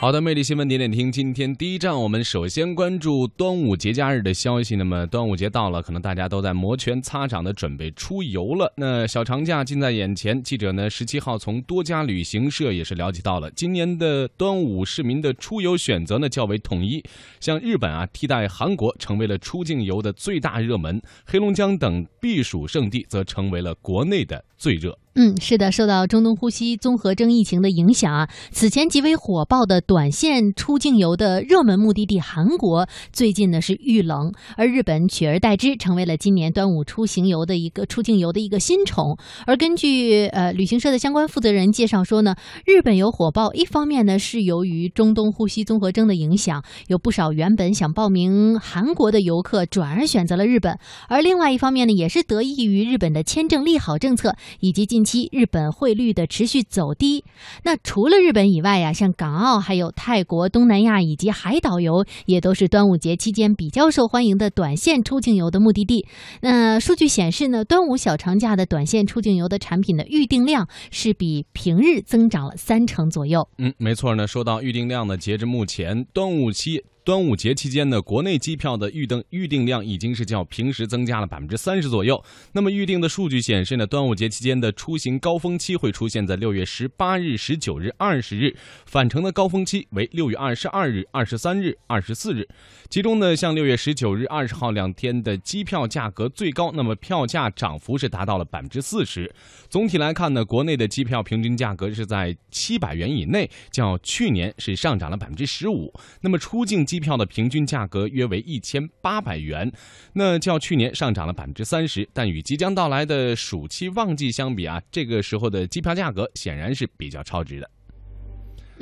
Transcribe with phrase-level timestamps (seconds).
[0.00, 1.12] 好的，魅力新闻点点听。
[1.12, 4.74] 今天第一站，我们首先关注端午节假日的消息。
[4.76, 8.72] 那么端午节到了，可能大家都在摩拳擦掌的准备出游了。
[8.78, 17.04] 那小长假近在眼前，记者呢十七号从多家旅行社也是了解到了，今年的端午市民的出游选择呢较为统一，
[17.38, 24.98] 像日本啊替代韩国成为了出境游的最大热门，黑龙江等避暑胜地则成为了国内的最热。
[25.16, 39.18] 嗯，是的，受到中东呼吸综合征疫情的影响啊，此前极为火爆的短线出境游的热门目的地韩国，最近呢是遇冷，而日本取而代之，成为了今年端午出行游的一个出境游的一个新宠。
[39.46, 54.99] 而根据呃旅行社的相关负责人介绍说呢，日本游火爆，一方面呢是由于中东呼吸综合征的影响，有不少原本想报名韩国的游客转而选择了日本，而另外一方面呢，也是得益于日本的签证利好政策以及近。
[55.00, 57.24] 近期日本汇率的持续走低，
[57.64, 66.06] 那除了日本以外呀，像港澳、还有泰国、东南亚以及海岛游，也都是端午节期间比较受欢迎的短线出境游的目的地。
[66.42, 73.48] 那数据显示呢，端午小长假的短线出境游的产品的预订量是比平日增长了三成左右。
[73.56, 74.26] 嗯，没错呢。
[74.26, 76.84] 说到预订量呢，截至目前，端午期。
[77.02, 82.22] 端午节期间呢，国内机票的预订预订量已经是较平时增加了百分之三十左右。
[82.52, 92.46] 那么预定的数据显示呢，端午节期间的出行高峰期会出现在六月十八日、十九日、二十日，返程的高峰期为六月二十二日、二十三日、二十四日。
[92.90, 99.32] 其中呢，像六月十九日、二十号两天的机票价格最高，那么票价涨幅是达到了百分之四十。
[99.68, 105.92] 总体来看呢，国内的机票平均价格是在七百元以内，较去年是上涨了百分之十五。
[106.20, 109.70] 那么出境机票的平均价格约为一千八百元，
[110.14, 112.08] 那较去年上涨了百分之三十。
[112.12, 117.70] 但与即将到来的暑期旺季相比啊，这个时候的机票价格显然是比较超值的。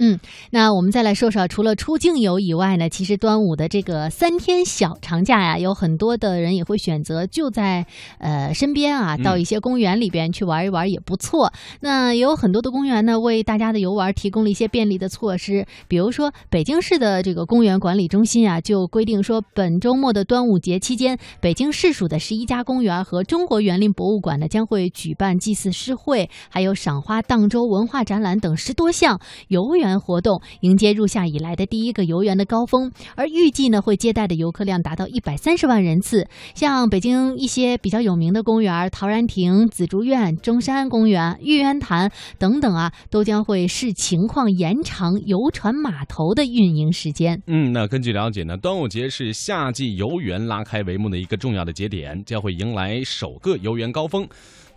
[0.00, 7.84] 嗯，那我们再来说说，除了出境游以外呢，其实端午的这个三天小长假呀，有很多的人也会选择就在
[8.18, 11.52] 呃身边啊，到一些公园里边去玩一玩也不错。
[11.80, 29.87] 那也有很多的公园呢，为大家的游玩提供了一些便利的措施，比如说北京市的这个公园管理中心啊，就规定说，本周末的端午节期间，北京市属的十一家公园和中国园林博物馆呢，将会举办祭祀诗会，还有赏花荡舟文化展览等十多项游园。
[29.96, 36.26] 活动迎接入夏以来的第一个游园的高峰，而预计呢会接待的游客量达到一百三十万人次。
[36.56, 47.40] 像北京一些比较有名的公园，陶然亭、紫竹院、中山公园、玉渊潭等等啊，都将会视情况延长游船码头的运营时间。
[47.46, 54.26] 嗯，那根据了解呢，端午节是夏季游园拉开帷幕的一个重要的节点，将会迎来首个游园高峰。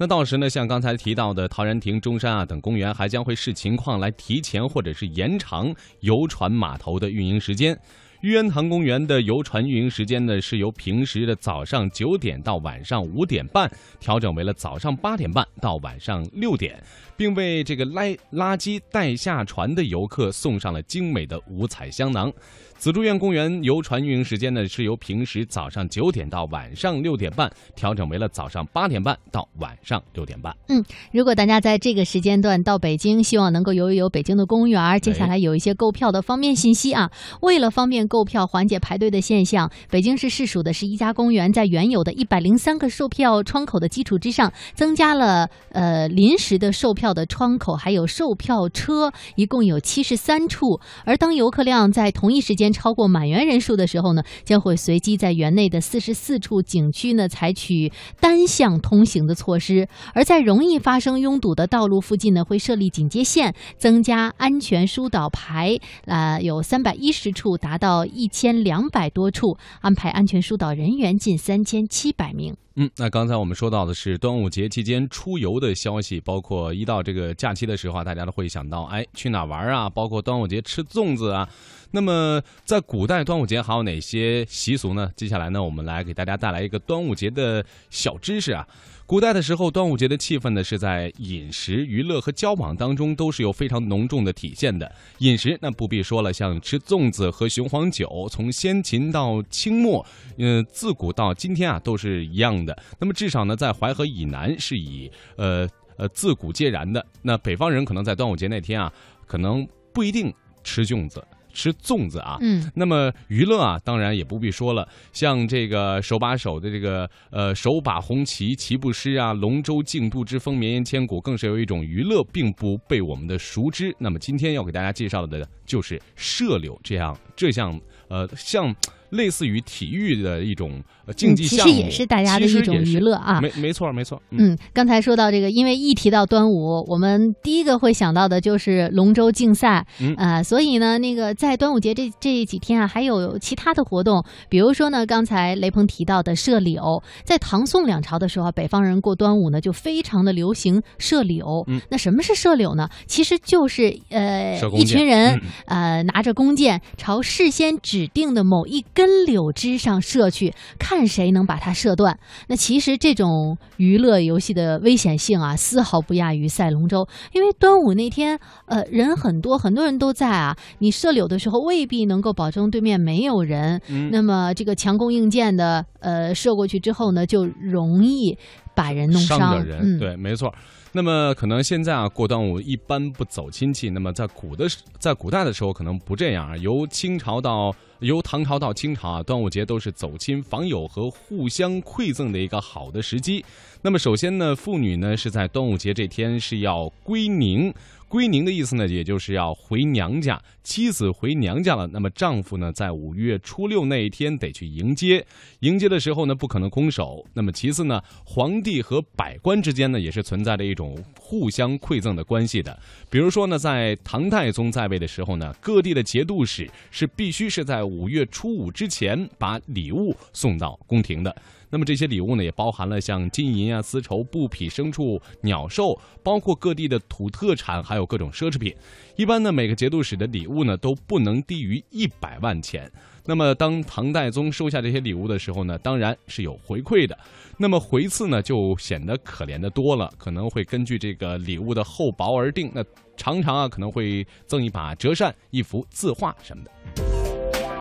[0.02, 7.80] 那到时呢，像刚才提到的陶然亭、中山啊等公园，还将会视情况来提前或者是延长游船码头的运营时间。
[8.22, 16.80] 玉渊潭公园的游船运营时间呢，是由平时的早上九点到晚上五点半，调整为了早上八点半到晚上六点，
[17.18, 22.32] 并为这个拉垃圾带下船的游客送上了精美的五彩香囊。
[22.78, 30.56] 紫竹院公园游船运营时间呢，是由平时早上九点到晚上六点半，调整为了早上八点半到晚上六点半。
[30.68, 37.12] 嗯，如果大家在这个时间段到北京，希望能够游一游北京的公园，接下来有一些购票的方便信息啊。
[37.42, 50.82] 为了方便购票，缓解排队的现象，北京市市属的十一家公园在原有的一百零三个售票窗口的基础之上，增加了呃临时的售票的窗口，还有售票车，一共有七十三处。
[51.06, 72.56] 而当游客量在同一时间超过满员人数的时候呢，将会随机在园内的四十四处景区呢采取单向通行的措施，而在容易发生拥堵的道路附近呢，会设立警戒线，增加安全疏导牌，啊，有三百一十处，达到一千两百多处，安排安全疏导人员近三千七百名。
[72.76, 79.90] 嗯，那刚才我们说到的是端午节期间出游的消息，包括一到这个假期的时候啊，大家都会想到，哎，去哪玩啊？
[79.90, 81.50] 包括端午节吃粽子啊。
[81.94, 85.12] 那么在古代端午节还有哪些习俗呢？
[85.18, 88.66] 接下来呢，我们来给大家带来一个端午节的小知识啊。
[89.06, 94.90] 古代的时候，端午节的气氛呢，是在饮食、娱乐和交往当中都是有非常浓重的体现的。
[95.18, 100.06] 饮食那不必说了，像吃粽子、和雄黄酒，从先秦到清末，
[100.38, 102.78] 嗯，自古到今天啊，都是一样的。
[103.00, 105.68] 那么至少呢，在淮河以南是以呃
[105.98, 107.06] 呃自古皆然的。
[107.22, 108.92] 那北方人可能在端午节那天啊，
[109.26, 111.24] 可能不一定吃粽子。
[111.54, 112.38] 吃粽子啊。
[112.40, 123.94] 嗯，那么娱乐啊，当然也不必说了，像这个手把手的这个呃手把红旗、旗不湿啊，龙舟竞渡之风绵延千古，更是有一种娱乐并不被我们的熟知。
[124.00, 128.74] 那么今天要给大家介绍的就是射柳这样这项呃像。
[129.12, 130.82] 类似于体育的一种
[131.16, 133.40] 竞技项目，其实也是大家的一种娱乐啊。
[133.42, 134.22] 没没错没错。
[134.32, 139.86] 嗯，刚才说到这个，因为一提到端午，我们第一个会想到的就是龙舟竞赛
[140.18, 151.68] 啊，所以呢，那个在端午节这这几天啊，还有其他的活动，比如说呢，刚才雷鹏提到的射柳，在唐宋两朝的时候，北方人过端午呢就非常的流行射柳。
[151.90, 152.88] 那什么是射柳呢？
[153.06, 159.01] 其实就是呃一群人呃拿着弓箭朝事先指定的某一根。
[159.02, 162.20] 根柳枝上射去，看谁能把它射断。
[162.48, 167.08] 那其实这种娱乐游戏的危险性啊，丝毫不亚于赛龙舟。
[167.34, 170.56] 因为端午那天，呃，人很多，很多人都在啊。
[170.78, 173.82] 你射柳的时候，未必能够保证对面没有人。
[174.12, 178.38] 那么这个强弓硬箭的，呃，射过去之后呢，就容易
[178.76, 179.66] 把人弄伤。
[179.66, 180.54] 人，对，没错。
[180.94, 183.90] 那么可能现在啊，过端午一般不走亲戚。
[183.90, 184.68] 那么在古的
[185.00, 186.56] 在古代的时候，可能不这样啊。
[186.58, 193.46] 由清朝到由唐朝到清朝啊，端午节都是走亲访友和互相馈赠的一个好的时机。
[193.84, 197.72] 那么首先呢，妇女呢是在端午节这天是要归宁。
[198.08, 200.38] 归宁的意思呢，也就是要回娘家。
[200.64, 205.26] 妻子回娘家了，那么丈夫呢，在五月初六那一天得去迎接。
[205.62, 207.26] 迎接的时候呢，不可能空手。
[207.34, 212.78] 那么其次呢，皇帝和百官之间呢，也是存在着一种互相馈赠的关系的。
[213.10, 221.36] 比如说呢，在唐太宗在位的时候呢，各地的节度使是必须是在五月初五之前把礼物送到宫廷的。
[221.70, 228.76] 那么这些礼物呢，也包含了像金银啊、丝绸、布匹、牲畜、鸟兽，包括各地的土特产，还有各种奢侈品。
[229.16, 232.92] 一般呢，每个节度使的礼物呢，都不能低于一百万钱。
[233.26, 237.18] 那么当唐代宗收下这些礼物的时候呢，当然是有回馈的。
[237.58, 242.70] 那么回赐呢，就显得可怜的多了，可能会根据这个礼物的厚薄而定。
[242.74, 242.84] 那
[243.16, 247.11] 常常啊，可能会赠一把折扇、一幅字画什么的。